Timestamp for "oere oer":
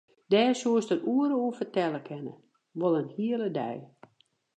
1.15-1.55